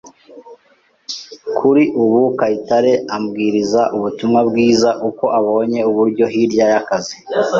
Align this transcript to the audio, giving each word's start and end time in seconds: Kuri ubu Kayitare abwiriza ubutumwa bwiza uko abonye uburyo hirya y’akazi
Kuri 1.57 1.83
ubu 2.01 2.19
Kayitare 2.39 2.93
abwiriza 3.15 3.81
ubutumwa 3.95 4.39
bwiza 4.49 4.89
uko 5.09 5.25
abonye 5.39 5.79
uburyo 5.89 6.25
hirya 6.33 6.65
y’akazi 6.73 7.15